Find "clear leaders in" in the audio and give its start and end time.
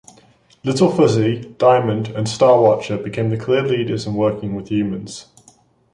3.37-4.15